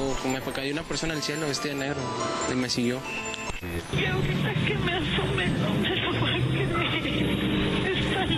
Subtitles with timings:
[0.00, 2.00] O me cayó una persona al cielo vestida de negro
[2.52, 3.00] y me siguió.
[3.60, 7.26] Y ahorita que me asomé no me lo va a creer.
[7.84, 8.32] Está en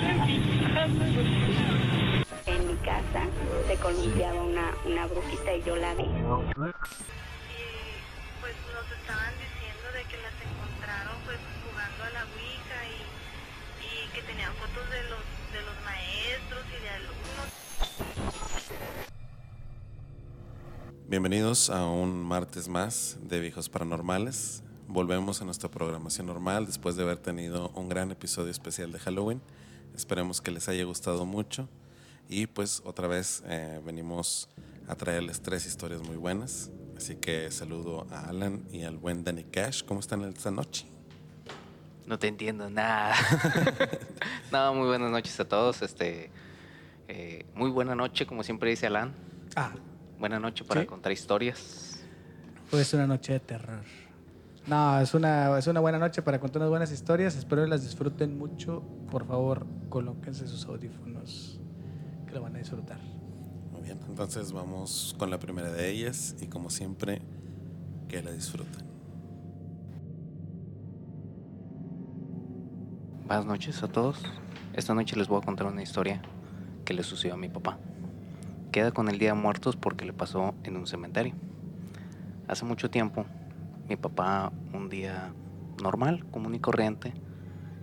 [2.47, 3.29] En mi casa
[3.69, 6.05] se columpiaba una, una brujita y yo la vi.
[6.05, 6.07] Y
[8.41, 13.05] pues nos estaban diciendo de que las encontraron pues jugando a la Ouija y,
[13.85, 17.61] y que tenían fotos de los maestros y de alumnos.
[21.11, 24.63] Bienvenidos a un martes más de Viejos Paranormales.
[24.87, 29.43] Volvemos a nuestra programación normal después de haber tenido un gran episodio especial de Halloween.
[29.93, 31.69] Esperemos que les haya gustado mucho.
[32.29, 34.51] Y pues otra vez eh, venimos
[34.87, 36.71] a traerles tres historias muy buenas.
[36.97, 39.83] Así que saludo a Alan y al buen Danny Cash.
[39.83, 40.87] ¿Cómo están esta noche?
[42.07, 43.17] No te entiendo nada.
[44.53, 45.83] no, muy buenas noches a todos.
[45.83, 46.31] Este,
[47.09, 49.13] eh, muy buena noche, como siempre dice Alan.
[49.57, 49.73] Ah,
[50.21, 50.87] Buena noche para Sí.
[50.87, 51.87] contar historias.
[52.71, 53.83] pues una noche de terror.
[54.69, 57.35] No, es una, es una buena noche para contar unas buenas historias.
[57.35, 58.83] Espero que las disfruten mucho.
[59.11, 61.59] Por favor, colóquense sus audífonos,
[62.29, 63.01] que lo van a disfrutar.
[63.73, 67.23] Muy bien, entonces vamos con la primera de ellas y como siempre,
[68.07, 68.85] que la disfruten.
[73.27, 74.23] Buenas noches a todos.
[74.75, 76.23] Esta noche les voy a contar una historia
[76.85, 77.79] que le sucedió a mi papá.
[78.73, 81.35] Queda con el Día de Muertos porque le pasó en un cementerio.
[82.47, 83.25] Hace mucho tiempo,
[83.89, 85.33] mi papá, un día
[85.83, 87.13] normal, común y corriente,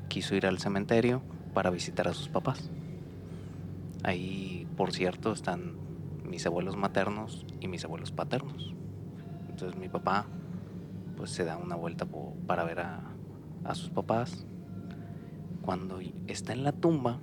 [0.08, 1.22] quiso ir al cementerio
[1.54, 2.70] para visitar a sus papás.
[4.04, 5.76] Ahí, por cierto, están
[6.24, 8.74] mis abuelos maternos y mis abuelos paternos.
[9.50, 10.26] Entonces mi papá,
[11.18, 12.08] pues se da una vuelta
[12.46, 14.46] para ver a sus papás.
[15.64, 17.20] Cuando está en la tumba,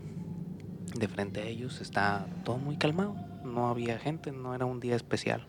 [0.99, 3.17] de frente a ellos está todo muy calmado.
[3.55, 5.47] No había gente, no era un día especial.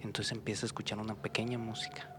[0.00, 2.10] Entonces empieza a escuchar una pequeña música.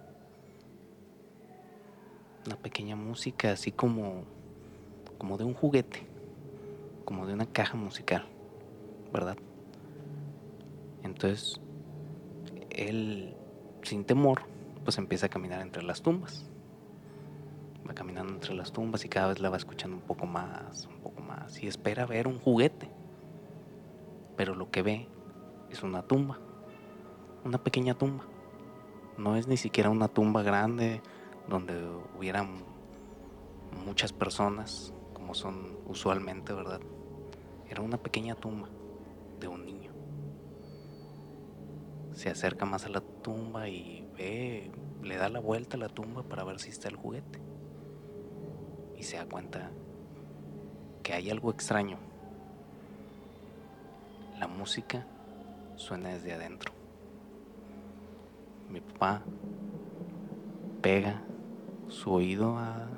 [2.46, 4.24] Una pequeña música así como,
[5.18, 6.06] como de un juguete,
[7.04, 8.28] como de una caja musical,
[9.12, 9.38] ¿verdad?
[11.04, 11.60] Entonces,
[12.70, 13.36] él,
[13.82, 14.44] sin temor,
[14.84, 16.46] pues empieza a caminar entre las tumbas
[17.88, 20.98] va caminando entre las tumbas y cada vez la va escuchando un poco más, un
[21.00, 21.62] poco más.
[21.62, 22.90] Y espera ver un juguete.
[24.36, 25.08] Pero lo que ve
[25.70, 26.40] es una tumba.
[27.44, 28.26] Una pequeña tumba.
[29.18, 31.02] No es ni siquiera una tumba grande
[31.48, 31.74] donde
[32.18, 32.64] hubieran
[33.86, 36.82] muchas personas, como son usualmente, ¿verdad?
[37.70, 38.70] Era una pequeña tumba
[39.40, 39.92] de un niño.
[42.14, 44.72] Se acerca más a la tumba y ve,
[45.02, 47.42] le da la vuelta a la tumba para ver si está el juguete
[48.98, 49.72] y se da cuenta
[51.04, 51.98] que hay algo extraño.
[54.40, 55.06] La música
[55.78, 56.74] suena desde adentro.
[58.70, 59.22] Mi papá
[60.82, 61.22] pega
[61.88, 62.90] su oído a,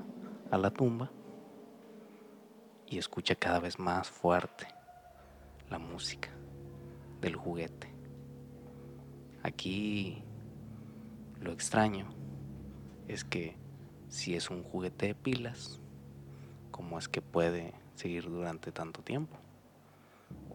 [0.51, 1.11] la tumba
[2.87, 4.67] y escucha cada vez más fuerte
[5.69, 6.29] la música
[7.21, 7.93] del juguete.
[9.43, 10.23] Aquí
[11.39, 12.07] lo extraño
[13.07, 13.55] es que
[14.09, 15.79] si es un juguete de pilas,
[16.71, 19.37] ¿cómo es que puede seguir durante tanto tiempo?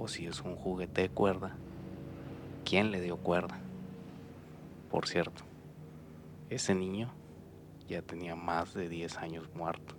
[0.04, 1.54] O si es un juguete de cuerda,
[2.64, 3.60] ¿quién le dio cuerda?
[4.90, 5.44] Por cierto,
[6.50, 7.14] ese niño
[7.86, 9.94] ya tenía más de 10 años muerto.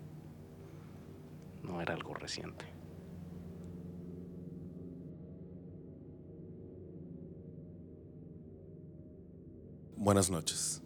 [1.61, 2.65] No era algo reciente.
[9.95, 10.83] Buenas noches.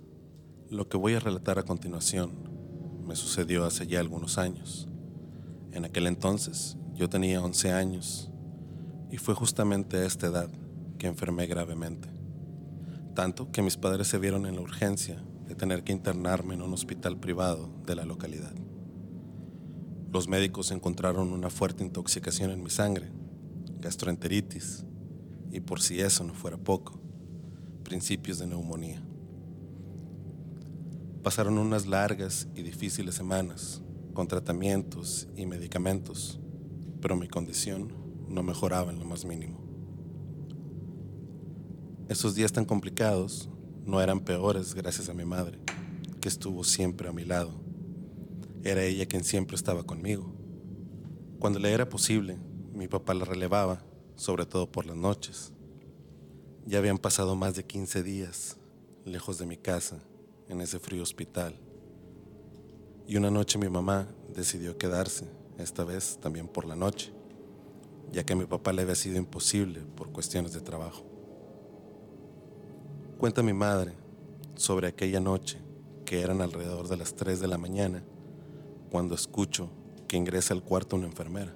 [0.70, 2.36] Lo que voy a relatar a continuación
[3.04, 4.88] me sucedió hace ya algunos años.
[5.72, 8.32] En aquel entonces yo tenía 11 años
[9.12, 10.50] y fue justamente a esta edad
[10.98, 12.10] que enfermé gravemente.
[13.16, 16.74] Tanto que mis padres se vieron en la urgencia de tener que internarme en un
[16.74, 18.54] hospital privado de la localidad.
[20.12, 23.12] Los médicos encontraron una fuerte intoxicación en mi sangre,
[23.80, 24.86] gastroenteritis
[25.52, 27.00] y por si eso no fuera poco,
[27.84, 29.02] principios de neumonía.
[31.24, 33.82] Pasaron unas largas y difíciles semanas
[34.14, 36.40] con tratamientos y medicamentos,
[37.02, 39.60] pero mi condición no mejoraba en lo más mínimo.
[42.10, 43.50] Esos días tan complicados
[43.86, 45.60] no eran peores gracias a mi madre,
[46.22, 47.52] que estuvo siempre a mi lado.
[48.64, 50.34] Era ella quien siempre estaba conmigo.
[51.40, 52.38] Cuando le era posible,
[52.74, 53.84] mi papá la relevaba,
[54.16, 55.54] sobre todo por las noches.
[56.66, 58.58] Ya habían pasado más de 15 días
[59.06, 60.00] lejos de mi casa,
[60.50, 61.60] en ese frío hospital.
[63.08, 65.26] Y una noche mi mamá decidió quedarse,
[65.58, 67.14] esta vez también por la noche,
[68.12, 71.04] ya que a mi papá le había sido imposible por cuestiones de trabajo.
[73.18, 73.94] Cuenta mi madre
[74.56, 75.60] sobre aquella noche,
[76.06, 78.04] que eran alrededor de las 3 de la mañana,
[78.92, 79.70] cuando escucho
[80.08, 81.54] que ingresa al cuarto una enfermera.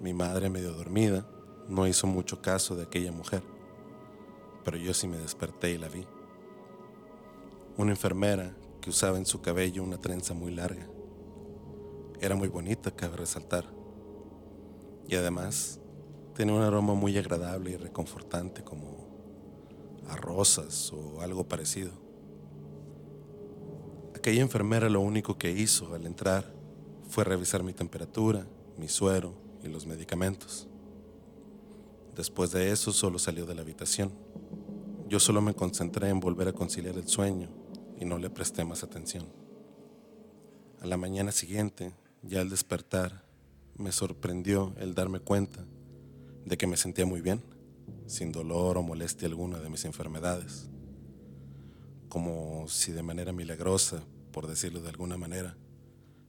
[0.00, 1.26] Mi madre, medio dormida,
[1.68, 3.42] no hizo mucho caso de aquella mujer,
[4.64, 6.06] pero yo sí me desperté y la vi.
[7.76, 10.86] Una enfermera que usaba en su cabello una trenza muy larga.
[12.20, 13.64] Era muy bonita, cabe resaltar.
[15.08, 15.80] Y además
[16.34, 19.04] tenía un aroma muy agradable y reconfortante como
[20.08, 21.92] a rosas o algo parecido.
[24.14, 26.52] Aquella enfermera lo único que hizo al entrar
[27.08, 28.46] fue revisar mi temperatura,
[28.78, 30.68] mi suero y los medicamentos.
[32.16, 34.12] Después de eso solo salió de la habitación.
[35.08, 37.50] Yo solo me concentré en volver a conciliar el sueño
[38.00, 39.26] y no le presté más atención.
[40.80, 41.92] A la mañana siguiente,
[42.22, 43.23] ya al despertar,
[43.76, 45.64] me sorprendió el darme cuenta
[46.44, 47.42] de que me sentía muy bien,
[48.06, 50.68] sin dolor o molestia alguna de mis enfermedades,
[52.08, 55.56] como si de manera milagrosa, por decirlo de alguna manera,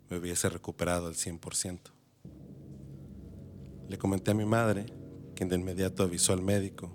[0.10, 1.80] me hubiese recuperado al 100%.
[3.88, 4.86] Le comenté a mi madre,
[5.36, 6.92] quien de inmediato avisó al médico,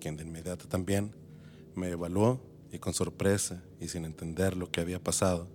[0.00, 1.14] quien de inmediato también
[1.74, 2.40] me evaluó
[2.72, 5.48] y con sorpresa y sin entender lo que había pasado,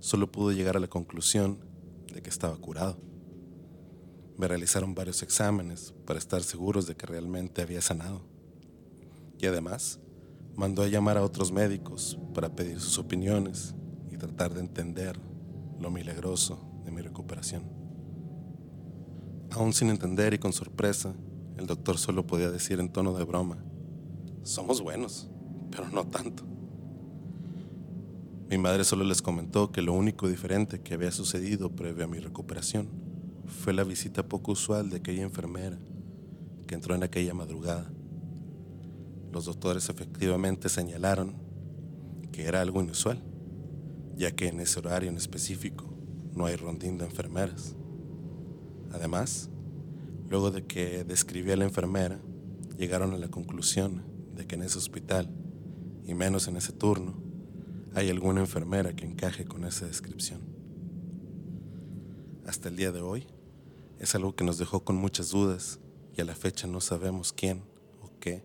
[0.00, 1.58] solo pudo llegar a la conclusión
[2.12, 3.07] de que estaba curado.
[4.38, 8.22] Me realizaron varios exámenes para estar seguros de que realmente había sanado.
[9.40, 9.98] Y además,
[10.54, 13.74] mandó a llamar a otros médicos para pedir sus opiniones
[14.12, 15.18] y tratar de entender
[15.80, 17.64] lo milagroso de mi recuperación.
[19.50, 21.16] Aún sin entender y con sorpresa,
[21.56, 23.64] el doctor solo podía decir en tono de broma,
[24.44, 25.28] somos buenos,
[25.68, 26.44] pero no tanto.
[28.48, 32.20] Mi madre solo les comentó que lo único diferente que había sucedido previo a mi
[32.20, 33.07] recuperación
[33.48, 35.78] fue la visita poco usual de aquella enfermera
[36.66, 37.90] que entró en aquella madrugada.
[39.32, 41.34] Los doctores efectivamente señalaron
[42.30, 43.22] que era algo inusual,
[44.16, 45.84] ya que en ese horario en específico
[46.34, 47.74] no hay rondín de enfermeras.
[48.92, 49.50] Además,
[50.28, 52.20] luego de que describí a la enfermera,
[52.76, 54.04] llegaron a la conclusión
[54.34, 55.30] de que en ese hospital,
[56.04, 57.20] y menos en ese turno,
[57.94, 60.40] hay alguna enfermera que encaje con esa descripción.
[62.46, 63.26] Hasta el día de hoy,
[63.98, 65.80] es algo que nos dejó con muchas dudas
[66.16, 67.62] y a la fecha no sabemos quién
[68.00, 68.44] o qué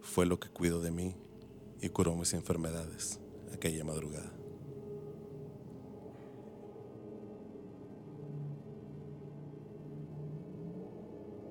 [0.00, 1.16] fue lo que cuidó de mí
[1.80, 3.20] y curó mis enfermedades
[3.52, 4.32] aquella madrugada.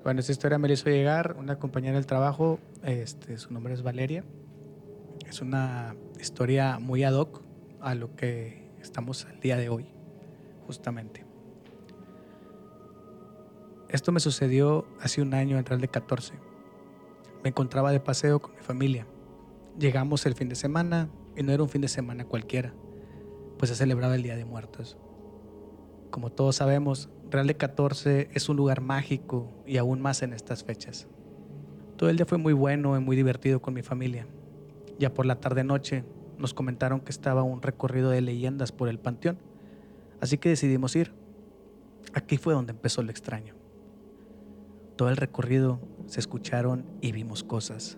[0.03, 3.81] Bueno, esta historia me la hizo llegar una compañera del trabajo, este, su nombre es
[3.81, 4.23] Valeria.
[5.27, 7.41] Es una historia muy ad hoc
[7.81, 9.87] a lo que estamos al día de hoy,
[10.67, 11.24] justamente.
[13.95, 16.33] Esto me sucedió hace un año en de 14.
[17.43, 19.07] Me encontraba de paseo con mi familia.
[19.79, 21.07] Llegamos el fin de semana
[21.37, 22.73] y no era un fin de semana cualquiera,
[23.57, 24.97] pues se celebraba el Día de Muertos.
[26.11, 30.65] Como todos sabemos, Real de 14 es un lugar mágico y aún más en estas
[30.65, 31.07] fechas.
[31.95, 34.27] Todo el día fue muy bueno y muy divertido con mi familia.
[34.99, 36.03] Ya por la tarde-noche
[36.37, 39.37] nos comentaron que estaba un recorrido de leyendas por el panteón,
[40.19, 41.13] así que decidimos ir.
[42.13, 43.55] Aquí fue donde empezó lo extraño.
[44.95, 47.97] Todo el recorrido se escucharon y vimos cosas,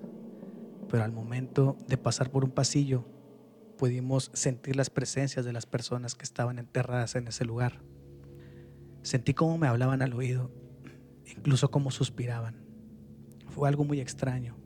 [0.90, 3.06] pero al momento de pasar por un pasillo
[3.78, 7.84] pudimos sentir las presencias de las personas que estaban enterradas en ese lugar.
[9.04, 10.52] Sentí cómo me hablaban al oído,
[11.28, 12.66] incluso cómo suspiraban.
[13.48, 14.58] Fue algo muy extraño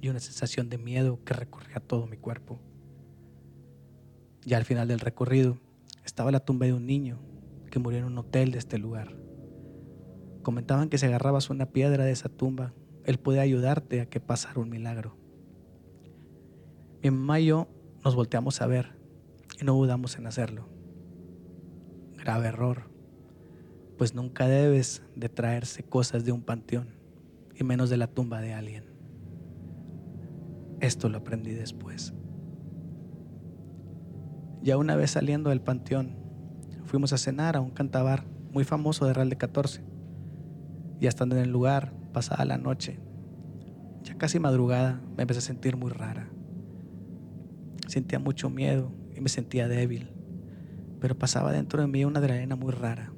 [0.00, 2.60] y una sensación de miedo que recorría todo mi cuerpo.
[4.44, 5.58] Ya al final del recorrido
[6.04, 7.20] estaba la tumba de un niño
[7.70, 9.16] que murió en un hotel de este lugar.
[10.42, 14.60] Comentaban que si agarrabas una piedra de esa tumba, él puede ayudarte a que pasara
[14.60, 15.16] un milagro.
[17.02, 17.68] Mi mamá y yo
[18.04, 18.96] nos volteamos a ver
[19.60, 20.68] y no dudamos en hacerlo.
[22.16, 22.90] Grave error,
[23.98, 26.88] pues nunca debes de traerse cosas de un panteón
[27.54, 28.84] y menos de la tumba de alguien.
[30.80, 32.12] Esto lo aprendí después.
[34.62, 36.16] Ya una vez saliendo del panteón,
[36.84, 39.91] fuimos a cenar a un cantabar muy famoso de Real de 14.
[41.02, 43.00] Ya estando en el lugar, pasada la noche,
[44.04, 46.30] ya casi madrugada, me empecé a sentir muy rara.
[47.88, 50.12] Sentía mucho miedo y me sentía débil,
[51.00, 53.12] pero pasaba dentro de mí una adrenalina muy rara.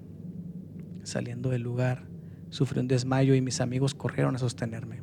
[1.03, 2.09] Saliendo del lugar,
[2.49, 5.03] sufrí un desmayo y mis amigos corrieron a sostenerme.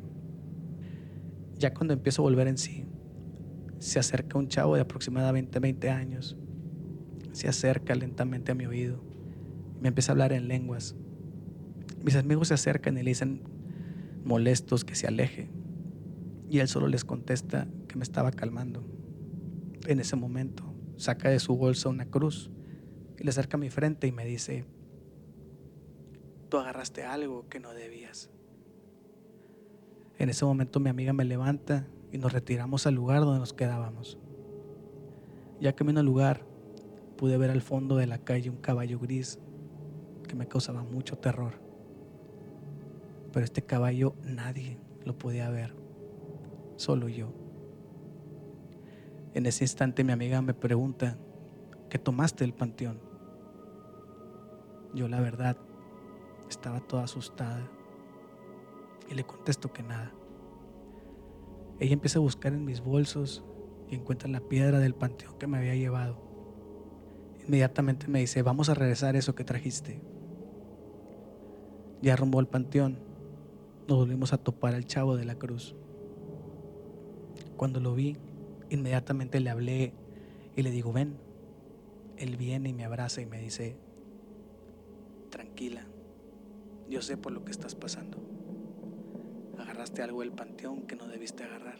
[1.58, 2.84] Ya cuando empiezo a volver en sí,
[3.78, 6.36] se acerca un chavo de aproximadamente 20 años.
[7.30, 9.04] Se acerca lentamente a mi oído.
[9.80, 10.96] Me empieza a hablar en lenguas.
[12.02, 13.42] Mis amigos se acercan y le dicen
[14.24, 15.48] molestos que se aleje.
[16.50, 18.84] Y él solo les contesta que me estaba calmando.
[19.86, 20.64] En ese momento
[20.96, 22.50] saca de su bolsa una cruz
[23.18, 24.64] y le acerca a mi frente y me dice,
[26.48, 28.30] tú agarraste algo que no debías.
[30.18, 34.18] En ese momento mi amiga me levanta y nos retiramos al lugar donde nos quedábamos.
[35.60, 36.44] Ya camino al lugar,
[37.16, 39.38] pude ver al fondo de la calle un caballo gris
[40.28, 41.61] que me causaba mucho terror.
[43.32, 45.74] Pero este caballo nadie lo podía ver,
[46.76, 47.32] solo yo.
[49.34, 51.16] En ese instante mi amiga me pregunta,
[51.88, 53.00] ¿qué tomaste del panteón?
[54.94, 55.56] Yo la verdad
[56.50, 57.66] estaba toda asustada
[59.10, 60.12] y le contesto que nada.
[61.80, 63.42] Ella empieza a buscar en mis bolsos
[63.88, 66.16] y encuentra la piedra del panteón que me había llevado.
[67.46, 70.00] Inmediatamente me dice, vamos a regresar eso que trajiste.
[72.02, 72.98] Ya rumbo al panteón,
[73.88, 75.74] nos volvimos a topar al chavo de la cruz.
[77.56, 78.16] Cuando lo vi,
[78.70, 79.92] inmediatamente le hablé
[80.56, 81.16] y le digo, ven.
[82.16, 83.76] Él viene y me abraza y me dice,
[85.30, 85.86] tranquila,
[86.88, 88.18] yo sé por lo que estás pasando.
[89.58, 91.78] Agarraste algo del panteón que no debiste agarrar.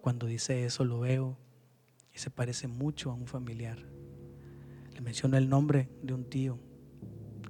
[0.00, 1.36] Cuando dice eso lo veo
[2.12, 3.78] y se parece mucho a un familiar.
[4.92, 6.58] Le menciono el nombre de un tío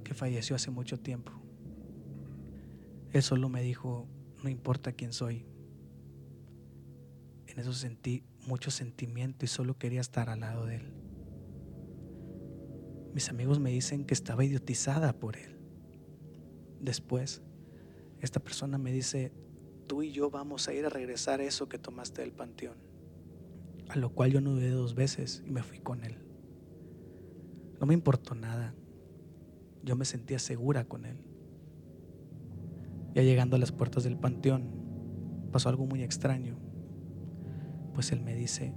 [0.03, 1.31] que falleció hace mucho tiempo.
[3.17, 4.07] Él solo me dijo,
[4.43, 5.43] no importa quién soy,
[7.47, 10.93] en eso sentí mucho sentimiento y solo quería estar al lado de él.
[13.15, 15.57] Mis amigos me dicen que estaba idiotizada por él.
[16.79, 17.41] Después,
[18.21, 19.31] esta persona me dice,
[19.87, 22.77] tú y yo vamos a ir a regresar eso que tomaste del panteón.
[23.89, 26.19] A lo cual yo no dudé dos veces y me fui con él.
[27.79, 28.75] No me importó nada.
[29.81, 31.26] Yo me sentía segura con él.
[33.17, 34.69] Ya llegando a las puertas del panteón,
[35.51, 36.57] pasó algo muy extraño
[37.97, 38.75] pues Él me dice,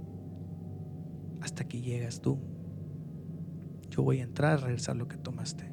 [1.41, 2.39] hasta aquí llegas tú.
[3.91, 5.71] Yo voy a entrar a regresar lo que tomaste.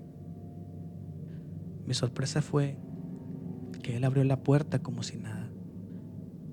[1.86, 2.76] Mi sorpresa fue
[3.82, 5.50] que Él abrió la puerta como si nada.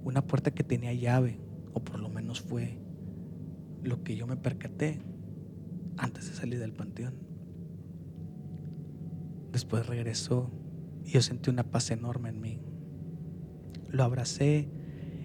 [0.05, 1.41] Una puerta que tenía llave,
[1.74, 2.79] o por lo menos fue
[3.84, 5.01] lo que yo me percaté
[5.98, 7.15] antes de salir del panteón.
[9.51, 10.50] Después regresó
[11.05, 12.62] y yo sentí una paz enorme en mí.
[13.89, 14.67] Lo abracé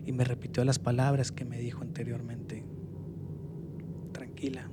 [0.04, 2.64] y me repitió las palabras que me dijo anteriormente.
[4.12, 4.70] Tranquila,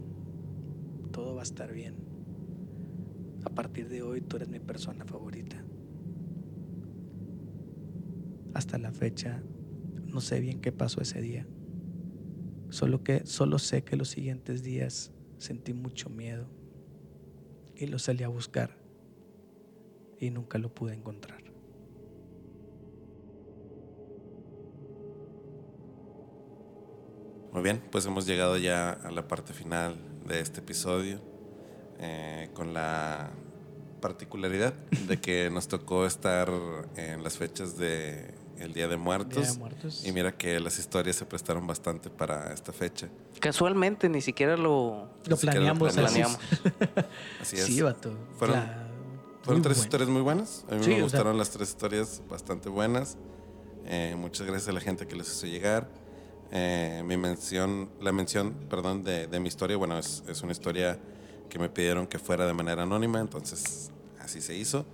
[1.12, 1.96] todo va a estar bien.
[3.46, 5.64] A partir de hoy tú eres mi persona favorita.
[8.54, 9.42] Hasta la fecha
[10.06, 11.48] no sé bien qué pasó ese día.
[12.70, 16.50] Solo que solo sé que los siguientes días sentí mucho miedo
[17.76, 18.87] y lo salí a buscar
[20.20, 21.44] y nunca lo pude encontrar.
[27.52, 29.96] Muy bien, pues hemos llegado ya a la parte final
[30.26, 31.20] de este episodio
[32.00, 33.32] eh, con la
[34.02, 34.74] particularidad
[35.08, 36.52] de que nos tocó estar
[36.96, 39.44] en las fechas de el Día de Muertos.
[39.44, 40.06] Día de Muertos.
[40.06, 43.08] Y mira que las historias se prestaron bastante para esta fecha.
[43.40, 45.96] Casualmente, ni siquiera lo, Lo Ni siquiera planeamos.
[45.96, 46.22] lo así.
[46.22, 46.40] planeamos.
[47.42, 47.66] Así es.
[47.66, 48.14] Sí, vato.
[48.38, 48.87] Fueron- La-
[49.48, 50.66] Fueron tres historias muy buenas.
[50.70, 53.18] A mí Sí, me o sea- gustaron las tres historias bastante buenas.
[53.86, 55.89] Eh, muchas gracias a la gente que les hizo llegar.
[56.51, 61.00] Eh, mi mención, la mención, perdón, de, de mi historia, bueno, es, es una historia
[61.50, 64.86] que me pidieron que fuera de manera anónima, entonces así se hizo.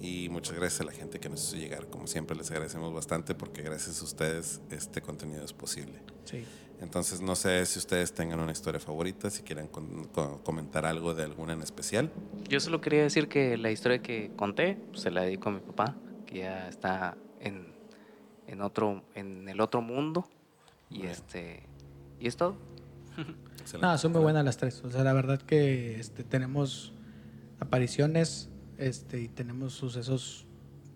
[0.00, 1.86] Y muchas gracias a la gente que nos hizo llegar.
[1.88, 6.00] Como siempre, les agradecemos bastante porque gracias a ustedes este contenido es posible.
[6.24, 6.44] Sí.
[6.80, 11.14] Entonces, no sé si ustedes tengan una historia favorita, si quieren con- con- comentar algo
[11.14, 12.10] de alguna en especial.
[12.48, 15.60] Yo solo quería decir que la historia que conté pues, se la dedico a mi
[15.60, 15.94] papá,
[16.26, 17.66] que ya está en,
[18.46, 20.26] en otro, en el otro mundo.
[20.88, 21.10] Y Bien.
[21.10, 21.62] este.
[22.18, 22.56] Y es todo.
[23.60, 23.86] Excelente.
[23.86, 24.82] No, son muy buenas las tres.
[24.82, 26.92] O sea, la verdad que este, tenemos
[27.60, 30.46] apariciones este, y tenemos sucesos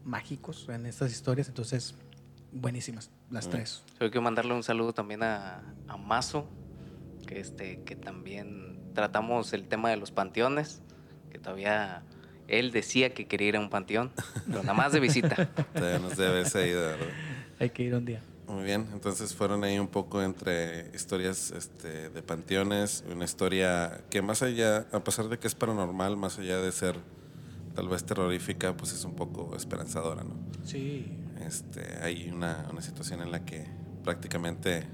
[0.04, 1.48] mágicos en estas historias.
[1.48, 1.94] Entonces,
[2.54, 3.50] buenísimas las Mm.
[3.50, 3.82] tres.
[4.00, 6.46] Yo quiero mandarle un saludo también a, a Mazo,
[7.26, 10.80] que, este, que también tratamos el tema de los panteones,
[11.30, 12.02] que todavía
[12.48, 14.12] él decía que quería ir a un panteón,
[14.46, 15.34] pero nada más de visita.
[15.74, 17.06] Todavía nos debe esa idea, ¿verdad?
[17.58, 18.22] Hay que ir un día.
[18.46, 24.20] Muy bien, entonces fueron ahí un poco entre historias este, de panteones, una historia que
[24.20, 26.96] más allá, a pesar de que es paranormal, más allá de ser
[27.74, 30.34] tal vez terrorífica, pues es un poco esperanzadora, ¿no?
[30.64, 31.06] Sí.
[31.40, 33.66] Este, hay una, una situación en la que
[34.02, 34.84] prácticamente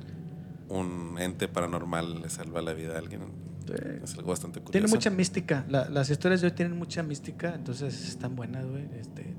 [0.68, 3.22] un ente paranormal le salva la vida a alguien.
[4.02, 4.72] Es algo bastante curioso.
[4.72, 5.64] Tiene mucha mística.
[5.68, 8.88] La- las historias de hoy tienen mucha mística, entonces están buenas, güey.
[8.98, 9.34] Este,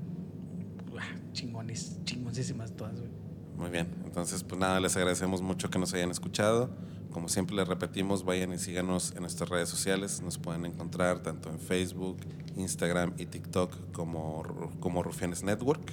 [0.90, 3.10] uah, chingonis, chingoncísimas todas, güey.
[3.56, 6.70] Muy bien, entonces pues nada, les agradecemos mucho que nos hayan escuchado.
[7.10, 10.22] Como siempre les repetimos, vayan y síganos en nuestras redes sociales.
[10.22, 12.16] Nos pueden encontrar tanto en Facebook,
[12.56, 14.42] Instagram y TikTok como,
[14.80, 15.92] como Rufianes Network.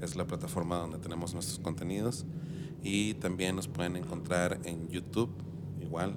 [0.00, 2.24] Es la plataforma donde tenemos nuestros contenidos.
[2.82, 5.30] Y también nos pueden encontrar en YouTube,
[5.80, 6.16] igual,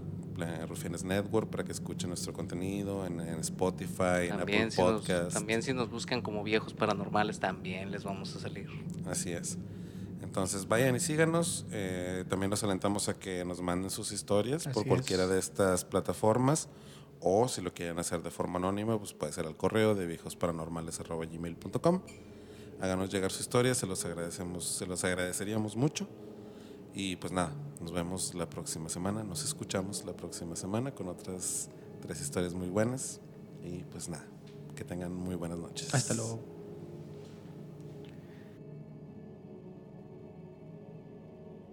[0.67, 4.91] Rufianes Network, para que escuchen nuestro contenido, en, en Spotify, en Apple También si, nos,
[5.01, 5.33] Podcasts.
[5.33, 8.67] también si nos buscan como viejos paranormales, también les vamos a salir.
[9.05, 9.57] Así es.
[10.21, 11.65] Entonces vayan y síganos.
[11.71, 15.29] Eh, también los alentamos a que nos manden sus historias por cualquiera es.
[15.29, 16.69] de estas plataformas.
[17.19, 22.01] O si lo quieren hacer de forma anónima, pues puede ser al correo de viejosparanormales.gmail.com.
[22.83, 26.05] Háganos llegar su historia, se los agradecemos, se los agradeceríamos mucho.
[26.93, 31.69] Y pues nada, nos vemos la próxima semana, nos escuchamos la próxima semana con otras
[32.01, 33.21] tres historias muy buenas.
[33.63, 34.25] Y pues nada,
[34.75, 35.95] que tengan muy buenas noches.
[35.95, 36.52] Hasta luego.